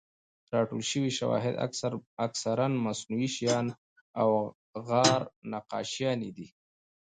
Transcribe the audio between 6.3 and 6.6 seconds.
دي.